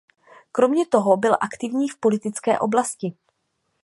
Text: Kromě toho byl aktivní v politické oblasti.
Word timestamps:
Kromě 0.51 0.85
toho 0.87 1.17
byl 1.17 1.37
aktivní 1.41 1.89
v 1.89 1.97
politické 1.99 2.59
oblasti. 2.59 3.13